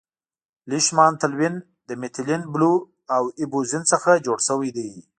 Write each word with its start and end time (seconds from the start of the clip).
لیشمان 0.69 1.13
تلوین 1.21 1.55
د 1.87 1.89
میتیلین 2.01 2.41
بلو 2.53 2.73
او 3.15 3.23
اییوزین 3.39 3.83
څخه 3.91 4.11
جوړ 4.25 4.37
شوی 4.47 4.69
دی. 4.75 4.89